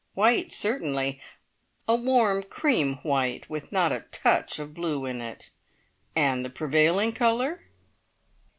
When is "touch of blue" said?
4.09-5.05